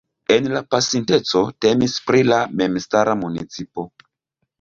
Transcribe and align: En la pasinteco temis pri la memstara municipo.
En 0.35 0.45
la 0.51 0.59
pasinteco 0.75 1.41
temis 1.65 1.97
pri 2.07 2.23
la 2.29 2.39
memstara 2.63 3.15
municipo. 3.21 3.87